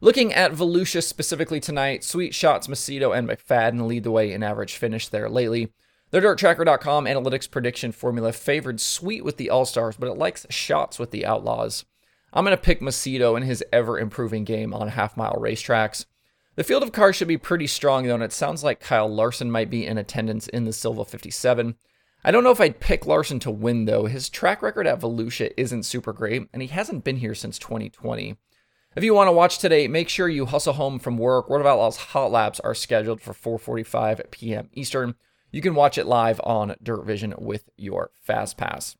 Looking 0.00 0.32
at 0.32 0.52
Volusia 0.52 1.02
specifically 1.02 1.58
tonight, 1.58 2.04
Sweet 2.04 2.34
Schatz 2.34 2.68
Macedo, 2.68 3.16
and 3.16 3.28
McFadden 3.28 3.86
lead 3.86 4.04
the 4.04 4.10
way 4.10 4.32
in 4.32 4.42
average 4.42 4.76
finish 4.76 5.08
there 5.08 5.28
lately. 5.28 5.72
The 6.10 6.20
DirtTracker.com 6.20 7.06
analytics 7.06 7.50
prediction 7.50 7.90
formula 7.90 8.32
favored 8.32 8.80
Sweet 8.80 9.24
with 9.24 9.38
the 9.38 9.50
All 9.50 9.64
Stars, 9.64 9.96
but 9.98 10.08
it 10.08 10.16
likes 10.16 10.46
Schatz 10.50 10.98
with 10.98 11.10
the 11.10 11.26
Outlaws. 11.26 11.84
I'm 12.32 12.44
going 12.44 12.56
to 12.56 12.62
pick 12.62 12.80
Macedo 12.80 13.36
in 13.36 13.42
his 13.42 13.64
ever 13.72 13.98
improving 13.98 14.44
game 14.44 14.72
on 14.72 14.88
half 14.88 15.16
mile 15.16 15.36
racetracks. 15.40 16.04
The 16.58 16.64
field 16.64 16.82
of 16.82 16.90
cars 16.90 17.14
should 17.14 17.28
be 17.28 17.38
pretty 17.38 17.68
strong, 17.68 18.04
though, 18.04 18.14
and 18.14 18.22
it 18.24 18.32
sounds 18.32 18.64
like 18.64 18.80
Kyle 18.80 19.08
Larson 19.08 19.48
might 19.48 19.70
be 19.70 19.86
in 19.86 19.96
attendance 19.96 20.48
in 20.48 20.64
the 20.64 20.72
Silva 20.72 21.04
57. 21.04 21.76
I 22.24 22.30
don't 22.32 22.42
know 22.42 22.50
if 22.50 22.60
I'd 22.60 22.80
pick 22.80 23.06
Larson 23.06 23.38
to 23.38 23.50
win, 23.52 23.84
though. 23.84 24.06
His 24.06 24.28
track 24.28 24.60
record 24.60 24.84
at 24.84 24.98
Volusia 24.98 25.52
isn't 25.56 25.84
super 25.84 26.12
great, 26.12 26.48
and 26.52 26.60
he 26.60 26.66
hasn't 26.66 27.04
been 27.04 27.18
here 27.18 27.36
since 27.36 27.60
2020. 27.60 28.38
If 28.96 29.04
you 29.04 29.14
want 29.14 29.28
to 29.28 29.32
watch 29.32 29.58
today, 29.58 29.86
make 29.86 30.08
sure 30.08 30.28
you 30.28 30.46
hustle 30.46 30.72
home 30.72 30.98
from 30.98 31.16
work. 31.16 31.48
World 31.48 31.60
of 31.60 31.68
Outlaws 31.68 31.96
Hot 31.96 32.32
Laps 32.32 32.58
are 32.58 32.74
scheduled 32.74 33.20
for 33.20 33.32
4:45 33.32 34.28
p.m. 34.32 34.68
Eastern. 34.72 35.14
You 35.52 35.60
can 35.60 35.76
watch 35.76 35.96
it 35.96 36.08
live 36.08 36.40
on 36.42 36.74
Dirt 36.82 37.04
Vision 37.04 37.34
with 37.38 37.70
your 37.76 38.10
Fast 38.20 38.56
Pass. 38.56 38.96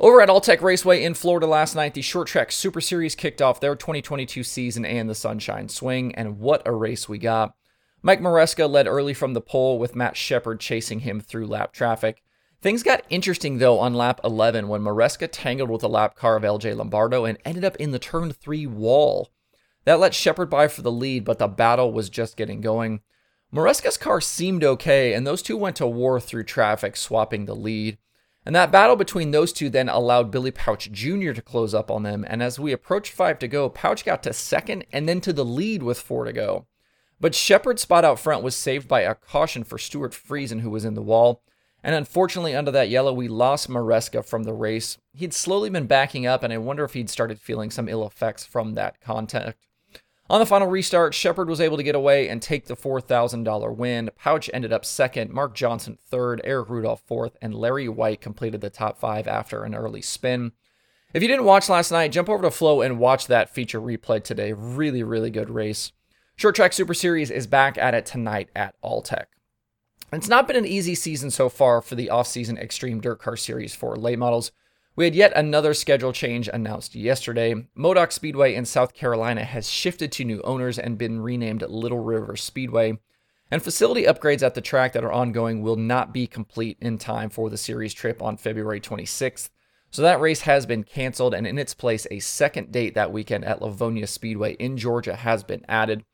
Over 0.00 0.20
at 0.20 0.28
Alltech 0.28 0.60
Raceway 0.60 1.02
in 1.02 1.14
Florida 1.14 1.48
last 1.48 1.74
night, 1.74 1.94
the 1.94 2.02
Short 2.02 2.28
Track 2.28 2.52
Super 2.52 2.80
Series 2.80 3.16
kicked 3.16 3.42
off 3.42 3.58
their 3.58 3.74
2022 3.74 4.44
season 4.44 4.84
and 4.84 5.10
the 5.10 5.14
Sunshine 5.14 5.68
Swing, 5.68 6.14
and 6.14 6.38
what 6.38 6.62
a 6.64 6.72
race 6.72 7.08
we 7.08 7.18
got. 7.18 7.54
Mike 8.00 8.20
Maresca 8.20 8.70
led 8.70 8.86
early 8.86 9.12
from 9.12 9.34
the 9.34 9.40
pole 9.40 9.76
with 9.76 9.96
Matt 9.96 10.16
Sheppard 10.16 10.60
chasing 10.60 11.00
him 11.00 11.18
through 11.18 11.48
lap 11.48 11.72
traffic. 11.72 12.22
Things 12.62 12.84
got 12.84 13.02
interesting 13.10 13.58
though 13.58 13.80
on 13.80 13.92
lap 13.92 14.20
11 14.22 14.68
when 14.68 14.82
Maresca 14.82 15.28
tangled 15.30 15.68
with 15.68 15.80
the 15.80 15.88
lap 15.88 16.14
car 16.14 16.36
of 16.36 16.44
LJ 16.44 16.76
Lombardo 16.76 17.24
and 17.24 17.36
ended 17.44 17.64
up 17.64 17.74
in 17.76 17.90
the 17.90 17.98
turn 17.98 18.32
3 18.32 18.68
wall. 18.68 19.32
That 19.84 19.98
let 19.98 20.14
Sheppard 20.14 20.48
by 20.48 20.68
for 20.68 20.82
the 20.82 20.92
lead, 20.92 21.24
but 21.24 21.40
the 21.40 21.48
battle 21.48 21.92
was 21.92 22.08
just 22.08 22.36
getting 22.36 22.60
going. 22.60 23.00
Maresca's 23.52 23.96
car 23.96 24.20
seemed 24.20 24.62
okay, 24.62 25.12
and 25.12 25.26
those 25.26 25.42
two 25.42 25.56
went 25.56 25.74
to 25.76 25.88
war 25.88 26.20
through 26.20 26.44
traffic, 26.44 26.96
swapping 26.96 27.46
the 27.46 27.56
lead. 27.56 27.98
And 28.48 28.56
that 28.56 28.72
battle 28.72 28.96
between 28.96 29.30
those 29.30 29.52
two 29.52 29.68
then 29.68 29.90
allowed 29.90 30.30
Billy 30.30 30.50
Pouch 30.50 30.90
Jr. 30.90 31.32
to 31.32 31.42
close 31.42 31.74
up 31.74 31.90
on 31.90 32.02
them. 32.02 32.24
And 32.26 32.42
as 32.42 32.58
we 32.58 32.72
approached 32.72 33.12
five 33.12 33.38
to 33.40 33.46
go, 33.46 33.68
Pouch 33.68 34.06
got 34.06 34.22
to 34.22 34.32
second 34.32 34.86
and 34.90 35.06
then 35.06 35.20
to 35.20 35.34
the 35.34 35.44
lead 35.44 35.82
with 35.82 36.00
four 36.00 36.24
to 36.24 36.32
go. 36.32 36.66
But 37.20 37.34
Sheppard's 37.34 37.82
spot 37.82 38.06
out 38.06 38.18
front 38.18 38.42
was 38.42 38.56
saved 38.56 38.88
by 38.88 39.02
a 39.02 39.14
caution 39.14 39.64
for 39.64 39.76
Stewart 39.76 40.12
Friesen, 40.12 40.62
who 40.62 40.70
was 40.70 40.86
in 40.86 40.94
the 40.94 41.02
wall. 41.02 41.42
And 41.84 41.94
unfortunately, 41.94 42.56
under 42.56 42.70
that 42.70 42.88
yellow, 42.88 43.12
we 43.12 43.28
lost 43.28 43.68
Maresca 43.68 44.24
from 44.24 44.44
the 44.44 44.54
race. 44.54 44.96
He'd 45.12 45.34
slowly 45.34 45.68
been 45.68 45.86
backing 45.86 46.26
up, 46.26 46.42
and 46.42 46.50
I 46.50 46.56
wonder 46.56 46.84
if 46.84 46.94
he'd 46.94 47.10
started 47.10 47.38
feeling 47.38 47.70
some 47.70 47.86
ill 47.86 48.06
effects 48.06 48.46
from 48.46 48.76
that 48.76 48.98
contact. 49.02 49.67
On 50.30 50.40
the 50.40 50.46
final 50.46 50.68
restart, 50.68 51.14
Sheppard 51.14 51.48
was 51.48 51.60
able 51.60 51.78
to 51.78 51.82
get 51.82 51.94
away 51.94 52.28
and 52.28 52.42
take 52.42 52.66
the 52.66 52.76
$4,000 52.76 53.76
win. 53.76 54.10
Pouch 54.18 54.50
ended 54.52 54.74
up 54.74 54.84
second, 54.84 55.30
Mark 55.30 55.54
Johnson 55.54 55.96
third, 55.96 56.42
Eric 56.44 56.68
Rudolph 56.68 57.00
fourth, 57.06 57.36
and 57.40 57.54
Larry 57.54 57.88
White 57.88 58.20
completed 58.20 58.60
the 58.60 58.68
top 58.68 58.98
five 58.98 59.26
after 59.26 59.64
an 59.64 59.74
early 59.74 60.02
spin. 60.02 60.52
If 61.14 61.22
you 61.22 61.28
didn't 61.28 61.46
watch 61.46 61.70
last 61.70 61.90
night, 61.90 62.12
jump 62.12 62.28
over 62.28 62.42
to 62.42 62.50
Flow 62.50 62.82
and 62.82 62.98
watch 62.98 63.26
that 63.26 63.48
feature 63.48 63.80
replay 63.80 64.22
today. 64.22 64.52
Really, 64.52 65.02
really 65.02 65.30
good 65.30 65.48
race. 65.48 65.92
Short 66.36 66.54
Track 66.54 66.74
Super 66.74 66.92
Series 66.92 67.30
is 67.30 67.46
back 67.46 67.78
at 67.78 67.94
it 67.94 68.04
tonight 68.04 68.50
at 68.54 68.74
Alltech. 68.82 69.24
It's 70.12 70.28
not 70.28 70.46
been 70.46 70.56
an 70.56 70.66
easy 70.66 70.94
season 70.94 71.30
so 71.30 71.48
far 71.48 71.80
for 71.80 71.94
the 71.94 72.10
off-season 72.10 72.58
Extreme 72.58 73.00
Dirt 73.00 73.18
Car 73.18 73.36
Series 73.36 73.74
for 73.74 73.96
late 73.96 74.18
models. 74.18 74.52
We 74.98 75.04
had 75.04 75.14
yet 75.14 75.32
another 75.36 75.74
schedule 75.74 76.12
change 76.12 76.48
announced 76.52 76.96
yesterday. 76.96 77.68
Modoc 77.76 78.10
Speedway 78.10 78.56
in 78.56 78.64
South 78.64 78.94
Carolina 78.94 79.44
has 79.44 79.70
shifted 79.70 80.10
to 80.10 80.24
new 80.24 80.42
owners 80.42 80.76
and 80.76 80.98
been 80.98 81.20
renamed 81.20 81.62
Little 81.62 82.00
River 82.00 82.34
Speedway. 82.34 82.98
And 83.48 83.62
facility 83.62 84.06
upgrades 84.06 84.42
at 84.42 84.56
the 84.56 84.60
track 84.60 84.94
that 84.94 85.04
are 85.04 85.12
ongoing 85.12 85.62
will 85.62 85.76
not 85.76 86.12
be 86.12 86.26
complete 86.26 86.78
in 86.80 86.98
time 86.98 87.30
for 87.30 87.48
the 87.48 87.56
series 87.56 87.94
trip 87.94 88.20
on 88.20 88.38
February 88.38 88.80
26th. 88.80 89.50
So 89.92 90.02
that 90.02 90.20
race 90.20 90.40
has 90.40 90.66
been 90.66 90.82
canceled, 90.82 91.32
and 91.32 91.46
in 91.46 91.60
its 91.60 91.74
place, 91.74 92.08
a 92.10 92.18
second 92.18 92.72
date 92.72 92.94
that 92.94 93.12
weekend 93.12 93.44
at 93.44 93.60
Lavonia 93.60 94.08
Speedway 94.08 94.54
in 94.54 94.76
Georgia 94.76 95.14
has 95.14 95.44
been 95.44 95.64
added. 95.68 96.04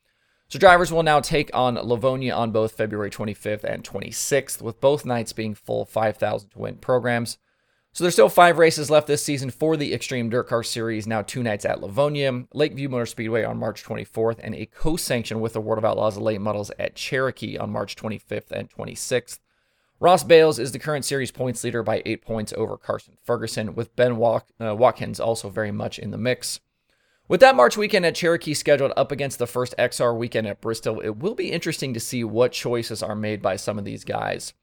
So 0.47 0.59
drivers 0.59 0.91
will 0.91 1.01
now 1.01 1.21
take 1.21 1.49
on 1.55 1.75
Lavonia 1.75 2.37
on 2.37 2.51
both 2.51 2.73
February 2.73 3.09
25th 3.09 3.63
and 3.63 3.83
26th, 3.83 4.61
with 4.61 4.79
both 4.79 5.05
nights 5.05 5.33
being 5.33 5.55
full 5.55 5.85
5,000 5.85 6.49
to 6.51 6.59
win 6.59 6.75
programs. 6.75 7.39
So 7.95 8.03
there's 8.03 8.13
still 8.15 8.27
five 8.27 8.57
races 8.57 8.89
left 8.89 9.07
this 9.07 9.23
season 9.23 9.49
for 9.49 9.77
the 9.77 9.93
Extreme 9.93 10.29
Dirt 10.29 10.49
Car 10.49 10.63
Series. 10.63 11.07
Now 11.07 11.21
two 11.21 11.41
nights 11.41 11.63
at 11.63 11.79
Lavonia, 11.79 12.45
Lakeview 12.53 12.89
Motor 12.89 13.05
Speedway 13.05 13.45
on 13.45 13.57
March 13.57 13.85
24th, 13.85 14.37
and 14.43 14.53
a 14.53 14.65
co-sanction 14.65 15.39
with 15.39 15.53
the 15.53 15.61
World 15.61 15.77
of 15.77 15.85
Outlaws 15.85 16.17
late 16.17 16.41
models 16.41 16.71
at 16.77 16.95
Cherokee 16.95 17.57
on 17.57 17.69
March 17.69 17.95
25th 17.95 18.51
and 18.51 18.69
26th. 18.69 19.39
Ross 20.01 20.25
Bailes 20.25 20.59
is 20.59 20.73
the 20.73 20.77
current 20.77 21.05
series 21.05 21.31
points 21.31 21.63
leader 21.63 21.83
by 21.83 22.01
eight 22.05 22.21
points 22.21 22.51
over 22.57 22.75
Carson 22.75 23.15
Ferguson, 23.23 23.75
with 23.75 23.95
Ben 23.95 24.17
Walk- 24.17 24.49
uh, 24.59 24.75
Watkins 24.75 25.21
also 25.21 25.49
very 25.49 25.71
much 25.71 25.97
in 25.97 26.11
the 26.11 26.17
mix. 26.17 26.59
With 27.29 27.39
that 27.39 27.55
March 27.55 27.77
weekend 27.77 28.05
at 28.05 28.15
Cherokee 28.15 28.55
scheduled 28.55 28.91
up 28.97 29.13
against 29.13 29.39
the 29.39 29.47
first 29.47 29.73
XR 29.79 30.17
weekend 30.17 30.47
at 30.47 30.59
Bristol, 30.59 30.99
it 30.99 31.15
will 31.19 31.33
be 31.33 31.53
interesting 31.53 31.93
to 31.93 32.01
see 32.01 32.25
what 32.25 32.51
choices 32.51 33.01
are 33.01 33.15
made 33.15 33.41
by 33.41 33.55
some 33.55 33.79
of 33.79 33.85
these 33.85 34.03
guys. 34.03 34.53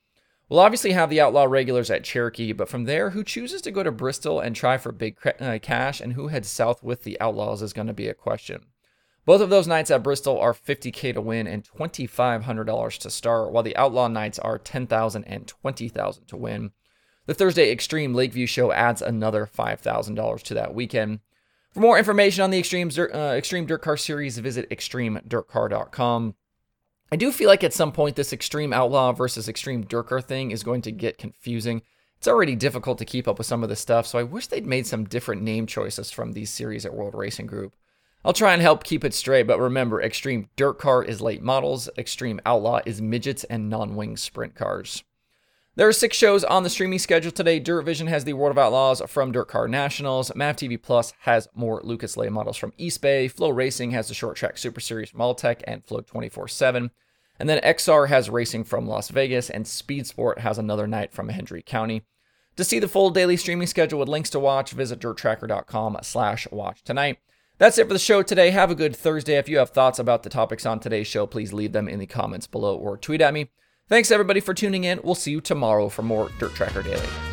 We'll 0.53 0.61
obviously 0.61 0.93
have 0.93 1.09
the 1.09 1.23
Outlaw 1.23 1.45
regulars 1.45 1.91
at 1.91 2.05
Cherokee, 2.05 2.53
but 2.53 2.69
from 2.69 2.85
there, 2.85 3.09
who 3.09 3.25
chooses 3.25 3.63
to 3.63 3.71
go 3.71 3.83
to 3.83 3.91
Bristol 3.91 4.39
and 4.39 4.55
try 4.55 4.77
for 4.77 4.93
big 4.93 5.17
uh, 5.41 5.59
cash 5.63 5.99
and 5.99 6.13
who 6.13 6.29
heads 6.29 6.51
south 6.51 6.83
with 6.83 7.05
the 7.05 7.19
Outlaws 7.23 7.63
is 7.63 7.73
going 7.73 7.87
to 7.87 7.95
be 7.95 8.07
a 8.07 8.13
question. 8.13 8.67
Both 9.25 9.41
of 9.41 9.49
those 9.49 9.67
nights 9.67 9.91
at 9.91 10.03
Bristol 10.03 10.39
are 10.39 10.53
50k 10.53 11.15
to 11.15 11.23
win 11.23 11.47
and 11.47 11.65
$2,500 11.65 12.99
to 12.99 13.11
start, 13.11 13.51
while 13.51 13.63
the 13.63 13.75
Outlaw 13.79 14.09
nights 14.09 14.39
are 14.41 14.59
10,000 14.59 15.25
and 15.25 15.49
20,000 15.49 16.27
to 16.27 16.37
win. 16.37 16.73
The 17.25 17.33
Thursday 17.33 17.73
Extreme 17.73 18.13
Lakeview 18.13 18.47
show 18.47 18.73
adds 18.73 19.01
another 19.01 19.49
$5,000 19.51 20.43
to 20.43 20.53
that 20.53 20.75
weekend. 20.75 21.21
For 21.73 21.81
more 21.81 21.97
information 21.97 22.45
on 22.45 22.51
the 22.51 22.59
Extreme, 22.59 22.91
uh, 22.99 23.33
Extreme 23.39 23.65
Dirt 23.65 23.81
Car 23.81 23.97
Series, 23.97 24.37
visit 24.37 24.69
extremedirtcar.com. 24.69 26.35
I 27.13 27.17
do 27.17 27.31
feel 27.31 27.49
like 27.49 27.63
at 27.63 27.75
some 27.75 27.93
point 27.93 28.17
this 28.17 28.33
Extreme 28.33 28.73
Outlaw 28.73 29.13
versus 29.13 29.47
Extreme 29.47 29.83
Dirt 29.83 30.05
Car 30.05 30.23
thing 30.23 30.51
is 30.51 30.63
going 30.63 30.81
to 30.81 30.91
get 30.91 31.19
confusing. 31.19 31.83
It's 32.17 32.27
already 32.27 32.57
difficult 32.57 32.97
to 32.97 33.05
keep 33.05 33.29
up 33.29 33.37
with 33.37 33.47
some 33.47 33.63
of 33.63 33.69
this 33.69 33.81
stuff, 33.81 34.07
so 34.07 34.19
I 34.19 34.23
wish 34.23 34.47
they'd 34.47 34.65
made 34.65 34.87
some 34.87 35.05
different 35.05 35.43
name 35.43 35.67
choices 35.67 36.11
from 36.11 36.33
these 36.33 36.49
series 36.49 36.87
at 36.87 36.95
World 36.95 37.15
Racing 37.15 37.49
Group. 37.49 37.77
I'll 38.25 38.33
try 38.33 38.55
and 38.55 38.63
help 38.63 38.83
keep 38.83 39.05
it 39.05 39.13
straight, 39.13 39.47
but 39.47 39.61
remember, 39.61 40.01
Extreme 40.01 40.49
Dirt 40.57 40.79
Car 40.79 41.05
is 41.05 41.21
late 41.21 41.43
models, 41.43 41.91
Extreme 41.99 42.41
Outlaw 42.47 42.81
is 42.87 43.03
midgets 43.03 43.45
and 43.45 43.69
non 43.69 43.95
wing 43.95 44.17
sprint 44.17 44.55
cars. 44.55 45.05
There 45.75 45.89
are 45.89 45.93
six 45.93 46.19
shows 46.19 46.45
on 46.45 46.65
the 46.65 46.69
streaming 46.69 46.99
schedule 46.99 47.33
today. 47.33 47.59
Dirt 47.59 47.81
Vision 47.85 48.07
has 48.07 48.25
the 48.25 48.35
World 48.35 48.51
of 48.51 48.59
Outlaws 48.59 49.01
from 49.07 49.33
Dirt 49.33 49.49
Car 49.49 49.67
Nationals. 49.67 50.31
MAV 50.35 50.57
TV 50.57 50.81
Plus 50.81 51.15
has 51.21 51.49
more 51.55 51.81
Lucas 51.83 52.15
late 52.19 52.31
models 52.31 52.59
from 52.59 52.75
East 52.77 53.01
Bay. 53.01 53.27
Flow 53.27 53.49
Racing 53.49 53.93
has 53.93 54.09
the 54.09 54.15
Short 54.15 54.37
Track 54.37 54.59
Super 54.59 54.81
Series 54.81 55.09
from 55.09 55.21
Alltech 55.21 55.63
and 55.67 55.83
Flow 55.83 56.03
24 56.03 56.49
7. 56.49 56.91
And 57.39 57.49
then 57.49 57.59
XR 57.63 58.09
has 58.09 58.29
racing 58.29 58.65
from 58.65 58.87
Las 58.87 59.09
Vegas, 59.09 59.49
and 59.49 59.67
Speed 59.67 60.07
Sport 60.07 60.41
has 60.41 60.59
another 60.59 60.87
night 60.87 61.11
from 61.11 61.31
Hendry 61.31 61.63
County. 61.63 62.03
To 62.57 62.65
see 62.65 62.79
the 62.79 62.87
full 62.87 63.09
daily 63.09 63.39
streaming 63.39 63.67
schedule 63.67 63.99
with 63.99 64.11
links 64.11 64.29
to 64.31 64.39
watch, 64.39 64.73
visit 64.73 65.01
dirttracker.com 65.01 65.97
slash 66.03 66.47
watch 66.53 66.85
tonight. 66.85 67.17
That's 67.57 67.79
it 67.79 67.87
for 67.87 67.95
the 67.95 67.99
show 67.99 68.23
today. 68.23 68.51
Have 68.51 68.71
a 68.71 68.75
good 68.75 68.95
Thursday. 68.95 69.39
If 69.39 69.49
you 69.49 69.57
have 69.57 69.71
thoughts 69.71 69.99
about 69.99 70.23
the 70.23 70.29
topics 70.29 70.67
on 70.67 70.81
today's 70.81 71.07
show, 71.07 71.27
please 71.27 71.55
leave 71.55 71.73
them 71.73 71.89
in 71.89 71.99
the 71.99 72.07
comments 72.07 72.47
below 72.47 72.77
or 72.77 72.99
tweet 72.99 73.23
at 73.23 73.33
me. 73.33 73.49
Thanks 73.93 74.11
everybody 74.11 74.41
for 74.41 74.55
tuning 74.55 74.85
in. 74.85 75.01
We'll 75.05 75.15
see 75.15 75.33
you 75.33 75.43
tomorrow 75.43 75.91
for 75.91 76.01
more 76.01 76.31
Dirt 76.39 76.55
Tracker 76.55 76.81
Daily. 76.81 77.32